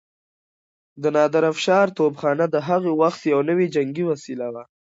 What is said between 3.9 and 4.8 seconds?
وسيله وه.